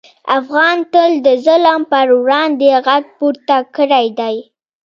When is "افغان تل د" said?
0.39-1.27